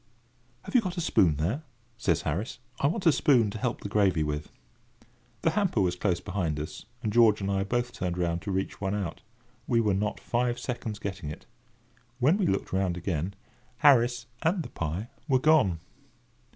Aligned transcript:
"Have 0.63 0.73
you 0.73 0.81
got 0.81 0.97
a 0.97 0.99
spoon 0.99 1.35
there?" 1.35 1.61
says 1.95 2.23
Harris; 2.23 2.57
"I 2.79 2.87
want 2.87 3.05
a 3.05 3.11
spoon 3.11 3.51
to 3.51 3.59
help 3.59 3.81
the 3.81 3.87
gravy 3.87 4.23
with." 4.23 4.49
The 5.43 5.51
hamper 5.51 5.79
was 5.79 5.95
close 5.95 6.19
behind 6.19 6.59
us, 6.59 6.85
and 7.03 7.13
George 7.13 7.39
and 7.39 7.51
I 7.51 7.63
both 7.63 7.91
turned 7.93 8.17
round 8.17 8.41
to 8.41 8.51
reach 8.51 8.81
one 8.81 8.95
out. 8.95 9.21
We 9.67 9.79
were 9.79 9.93
not 9.93 10.19
five 10.19 10.57
seconds 10.57 10.97
getting 10.97 11.29
it. 11.29 11.45
When 12.17 12.37
we 12.37 12.47
looked 12.47 12.73
round 12.73 12.97
again, 12.97 13.35
Harris 13.77 14.25
and 14.41 14.63
the 14.63 14.69
pie 14.71 15.09
were 15.27 15.37
gone! 15.37 15.77